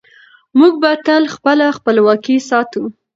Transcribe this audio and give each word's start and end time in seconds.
موږ 0.57 0.73
به 0.81 0.91
تل 1.05 1.23
خپله 1.35 1.65
خپلواکي 1.77 2.37
ساتو. 2.49 2.81